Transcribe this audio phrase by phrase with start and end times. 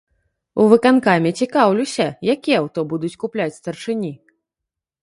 [0.61, 4.13] У выканкаме цікаўлюся, які аўто будуць купляць старшыні.